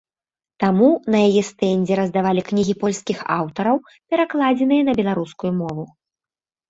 [0.61, 3.77] Таму на яе стэндзе раздавалі кнігі польскіх аўтараў,
[4.15, 5.83] перакладзеныя на беларускую мову.